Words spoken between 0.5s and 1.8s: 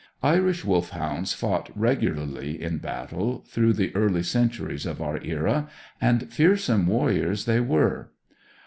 Wolfhounds fought